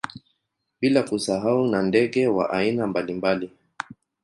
Bila 0.79 1.01
kusahau 1.03 1.67
na 1.67 1.81
ndege 1.81 2.27
wa 2.27 2.49
aina 2.49 2.87
mbalimbali 2.87 3.51